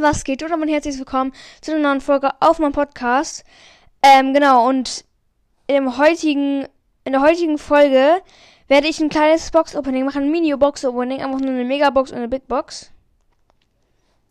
was 0.00 0.24
geht? 0.24 0.42
Mein 0.48 0.68
herzlich 0.68 0.98
willkommen 0.98 1.32
zu 1.60 1.72
einer 1.72 1.80
neuen 1.80 2.00
Folge 2.00 2.30
auf 2.40 2.58
meinem 2.58 2.72
Podcast. 2.72 3.44
Ähm, 4.02 4.34
genau, 4.34 4.68
und 4.68 5.04
in 5.66 5.96
heutigen, 5.98 6.66
in 7.04 7.12
der 7.12 7.20
heutigen 7.20 7.56
Folge 7.56 8.22
werde 8.68 8.88
ich 8.88 9.00
ein 9.00 9.10
kleines 9.10 9.50
Box-Opening 9.50 10.04
machen, 10.04 10.24
ein 10.24 10.30
Mini-Box-Opening, 10.30 11.22
einfach 11.22 11.40
nur 11.40 11.50
eine 11.50 11.64
Mega-Box 11.64 12.10
und 12.10 12.18
eine 12.18 12.28
Big-Box. 12.28 12.90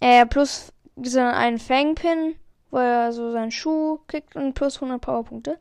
Äh, 0.00 0.26
plus 0.26 0.72
diesen 0.96 1.22
einen 1.22 1.58
Fang-Pin, 1.58 2.34
wo 2.70 2.78
er 2.78 3.12
so 3.12 3.30
seinen 3.30 3.52
Schuh 3.52 4.00
kriegt 4.08 4.36
und 4.36 4.54
plus 4.54 4.76
100 4.76 5.00
Powerpunkte. 5.00 5.58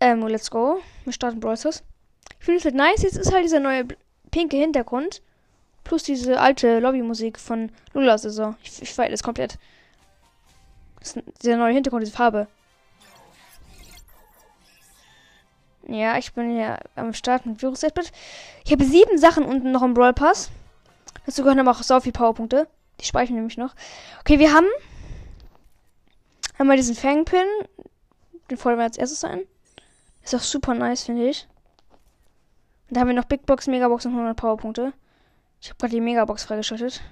Ähm, 0.00 0.26
let's 0.26 0.50
go. 0.50 0.80
Wir 1.04 1.12
starten 1.12 1.40
Brawl 1.40 1.56
Stars. 1.56 1.82
Ich 2.38 2.44
finde 2.44 2.58
es 2.58 2.64
halt 2.64 2.76
nice, 2.76 3.02
jetzt 3.02 3.16
ist 3.16 3.32
halt 3.32 3.44
dieser 3.44 3.60
neue 3.60 3.84
pinke 4.30 4.56
Hintergrund. 4.56 5.22
Plus 5.88 6.02
diese 6.02 6.38
alte 6.38 6.80
Lobbymusik 6.80 7.38
von 7.38 7.72
Lula 7.94 8.18
Saison. 8.18 8.54
Ich, 8.62 8.82
ich 8.82 8.92
feiere 8.92 9.10
das 9.10 9.22
komplett. 9.22 9.58
Das 11.00 11.16
ist 11.16 11.24
dieser 11.42 11.56
neue 11.56 11.72
Hintergrund, 11.72 12.02
diese 12.02 12.14
Farbe. 12.14 12.46
Ja, 15.86 16.18
ich 16.18 16.34
bin 16.34 16.58
ja 16.58 16.78
am 16.94 17.14
Start 17.14 17.46
mit 17.46 17.62
Virus 17.62 17.82
Edbit. 17.82 18.12
Ich 18.66 18.72
habe 18.72 18.84
sieben 18.84 19.16
Sachen 19.16 19.46
unten 19.46 19.72
noch 19.72 19.82
im 19.82 19.94
Brawl 19.94 20.12
Pass. 20.12 20.50
Dazu 21.24 21.42
gehören 21.42 21.58
aber 21.58 21.70
auch 21.70 21.82
so 21.82 21.98
viele 22.00 22.12
Powerpunkte. 22.12 22.68
Die 23.00 23.06
speichern 23.06 23.36
nämlich 23.36 23.56
noch. 23.56 23.74
Okay, 24.20 24.38
wir 24.38 24.52
haben 24.52 24.66
einmal 26.58 26.76
diesen 26.76 26.96
Fangpin. 26.96 27.46
Den 28.50 28.62
wollen 28.62 28.76
wir 28.76 28.84
als 28.84 28.98
erstes 28.98 29.24
ein. 29.24 29.40
Ist 30.22 30.34
auch 30.34 30.40
super 30.40 30.74
nice, 30.74 31.04
finde 31.04 31.30
ich. 31.30 31.48
Und 32.90 32.96
da 32.96 33.00
haben 33.00 33.08
wir 33.08 33.14
noch 33.14 33.24
Big 33.24 33.46
Box, 33.46 33.68
Megabox 33.68 34.04
und 34.04 34.12
100 34.12 34.36
Powerpunkte. 34.36 34.92
Ich 35.60 35.68
habe 35.68 35.78
gerade 35.78 35.94
die 35.94 36.00
Megabox 36.00 36.44
freigeschaltet. 36.44 37.02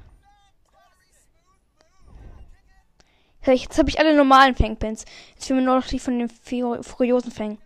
Jetzt 3.45 3.79
habe 3.79 3.89
ich 3.89 3.99
alle 3.99 4.15
normalen 4.17 4.57
Fangpins. 4.57 5.05
Jetzt 5.35 5.47
fehlen 5.47 5.61
mir 5.61 5.67
nur 5.67 5.77
noch 5.77 5.87
die 5.87 6.01
von 6.01 6.19
den 6.19 6.29
furiosen 6.29 7.31
Fang. 7.31 7.59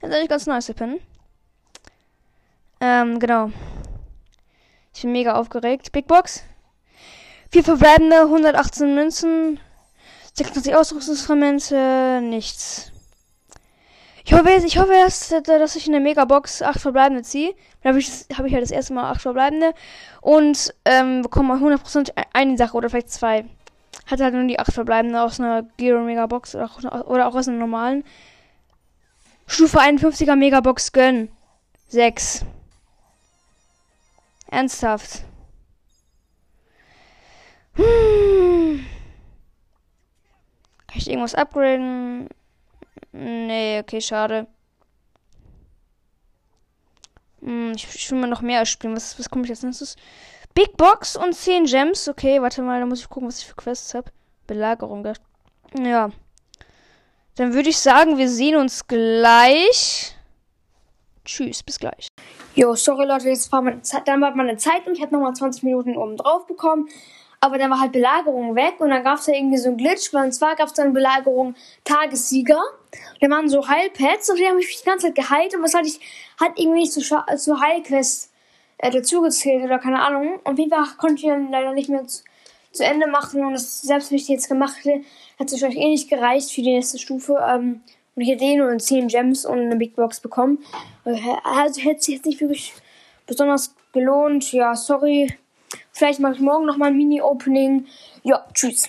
Das 0.00 0.10
ist 0.10 0.16
eigentlich 0.16 0.28
ganz 0.28 0.46
nice, 0.46 0.66
der 0.66 0.74
Pin. 0.74 1.00
Ähm, 2.80 3.18
genau. 3.18 3.50
Ich 4.94 5.02
bin 5.02 5.12
mega 5.12 5.34
aufgeregt. 5.34 5.92
Big 5.92 6.06
Box. 6.06 6.44
Vier 7.50 7.62
verbleibende, 7.62 8.22
118 8.22 8.94
Münzen, 8.94 9.60
26 10.34 10.74
Ausrüstungsfragmente, 10.74 12.20
nichts. 12.22 12.92
Ich 14.26 14.32
hoffe, 14.32 14.50
ich 14.50 14.76
hoffe 14.76 14.92
erst, 14.92 15.30
dass 15.46 15.76
ich 15.76 15.86
in 15.86 15.92
der 15.92 16.00
Megabox 16.00 16.60
8 16.60 16.80
verbleibende 16.80 17.22
ziehe. 17.22 17.54
Dann 17.80 17.90
habe 17.90 18.00
ich, 18.00 18.10
hab 18.36 18.44
ich 18.44 18.52
halt 18.52 18.64
das 18.64 18.72
erste 18.72 18.92
Mal 18.92 19.08
8 19.12 19.22
verbleibende. 19.22 19.72
Und 20.20 20.74
ähm, 20.84 21.22
bekomme 21.22 21.54
100% 21.54 22.10
eine 22.32 22.56
Sache 22.56 22.76
oder 22.76 22.90
vielleicht 22.90 23.10
zwei. 23.10 23.44
Hatte 24.06 24.24
halt 24.24 24.34
nur 24.34 24.42
die 24.48 24.58
8 24.58 24.72
verbleibende 24.72 25.22
aus 25.22 25.38
einer 25.38 25.62
Giro 25.76 26.00
Megabox 26.00 26.56
oder 26.56 27.08
oder 27.08 27.28
auch 27.28 27.36
aus 27.36 27.46
einer 27.46 27.58
normalen. 27.58 28.02
Stufe 29.46 29.78
51er 29.78 30.34
Megabox 30.34 30.90
gönnen. 30.90 31.28
6. 31.86 32.44
Ernsthaft. 34.50 35.22
Hm. 37.74 38.84
Kann 40.88 40.98
ich 40.98 41.08
irgendwas 41.08 41.36
upgraden? 41.36 42.28
Nee, 43.18 43.80
okay, 43.80 44.00
schade. 44.00 44.46
Hm, 47.40 47.72
ich, 47.74 47.86
ich, 47.94 48.10
will 48.10 48.18
mal 48.18 48.26
noch 48.26 48.42
mehr 48.42 48.66
spielen. 48.66 48.94
Was, 48.94 49.18
was 49.18 49.30
kommt 49.30 49.48
jetzt 49.48 49.64
nächstes? 49.64 49.96
Big 50.54 50.76
Box 50.76 51.16
und 51.16 51.34
10 51.34 51.64
Gems. 51.64 52.08
Okay, 52.08 52.42
warte 52.42 52.60
mal, 52.60 52.78
da 52.78 52.86
muss 52.86 53.00
ich 53.00 53.08
gucken, 53.08 53.28
was 53.28 53.38
ich 53.38 53.46
für 53.46 53.54
Quests 53.54 53.94
habe. 53.94 54.10
Belagerung. 54.46 55.06
Ja. 55.78 56.10
Dann 57.36 57.54
würde 57.54 57.70
ich 57.70 57.78
sagen, 57.78 58.18
wir 58.18 58.28
sehen 58.28 58.56
uns 58.56 58.86
gleich. 58.86 60.14
Tschüss, 61.24 61.62
bis 61.62 61.78
gleich. 61.78 62.08
Jo, 62.54 62.74
sorry 62.74 63.06
Leute, 63.06 63.28
jetzt 63.28 63.50
war 63.50 63.62
meine 63.62 63.82
Zeit, 63.82 64.06
dann 64.08 64.20
war 64.20 64.34
meine 64.34 64.56
Zeit 64.56 64.86
und 64.86 64.94
ich 64.94 65.02
habe 65.02 65.12
nochmal 65.12 65.34
20 65.34 65.62
Minuten 65.62 65.96
oben 65.96 66.16
drauf 66.16 66.46
bekommen. 66.46 66.88
Aber 67.46 67.58
dann 67.58 67.70
war 67.70 67.78
halt 67.78 67.92
Belagerung 67.92 68.56
weg 68.56 68.80
und 68.80 68.90
dann 68.90 69.04
gab 69.04 69.20
es 69.20 69.28
ja 69.28 69.34
irgendwie 69.34 69.56
so 69.56 69.68
einen 69.68 69.76
Glitch, 69.76 70.12
weil 70.12 70.24
und 70.24 70.32
zwar 70.32 70.56
gab 70.56 70.66
es 70.66 70.72
dann 70.72 70.92
Belagerung 70.92 71.54
Tagessieger. 71.84 72.60
Da 73.20 73.30
waren 73.30 73.48
so 73.48 73.68
Heilpads 73.68 74.30
und 74.30 74.40
die 74.40 74.46
haben 74.46 74.56
mich 74.56 74.76
die 74.76 74.84
ganze 74.84 75.06
Zeit 75.06 75.14
geheilt 75.14 75.54
und 75.54 75.62
was 75.62 75.72
hatte 75.72 75.86
ich, 75.86 76.00
hat 76.40 76.58
irgendwie 76.58 76.80
nicht 76.80 76.92
zu, 76.92 77.00
zu 77.00 77.60
Heilquest 77.60 78.32
äh, 78.78 78.90
dazugezählt 78.90 79.62
oder 79.62 79.78
keine 79.78 80.00
Ahnung. 80.00 80.40
Und 80.42 80.58
wie 80.58 80.68
war, 80.72 80.88
konnte 80.98 81.22
ich 81.22 81.28
dann 81.28 81.52
leider 81.52 81.72
nicht 81.72 81.88
mehr 81.88 82.04
zu, 82.08 82.24
zu 82.72 82.84
Ende 82.84 83.06
machen 83.06 83.44
und 83.44 83.52
das, 83.52 83.80
selbst 83.82 84.10
wenn 84.10 84.18
ich 84.18 84.26
jetzt 84.26 84.48
gemacht 84.48 84.76
hätte, 84.82 85.04
hat 85.38 85.46
es 85.46 85.52
wahrscheinlich 85.52 85.78
eh 85.78 85.88
nicht 85.88 86.10
gereicht 86.10 86.50
für 86.50 86.62
die 86.62 86.74
nächste 86.74 86.98
Stufe. 86.98 87.38
Ähm, 87.48 87.80
und 88.16 88.22
ich 88.22 88.28
hätte 88.28 88.42
eh 88.42 88.56
nur 88.56 88.76
10 88.76 89.06
Gems 89.06 89.46
und 89.46 89.60
eine 89.60 89.76
Big 89.76 89.94
Box 89.94 90.18
bekommen. 90.18 90.58
Also 91.04 91.80
hätte 91.80 92.02
sich 92.02 92.14
jetzt 92.14 92.26
nicht 92.26 92.40
wirklich 92.40 92.72
besonders 93.24 93.72
gelohnt. 93.92 94.52
Ja, 94.52 94.74
sorry. 94.74 95.32
Vielleicht 95.96 96.20
mache 96.20 96.34
ich 96.34 96.40
morgen 96.40 96.66
nochmal 96.66 96.90
ein 96.90 96.96
Mini-Opening. 96.98 97.86
Ja, 98.22 98.44
tschüss. 98.52 98.84